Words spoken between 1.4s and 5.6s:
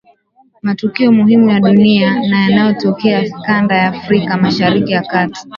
ya dunia na yanayotokea kanda ya Afrika Mashariki na Kati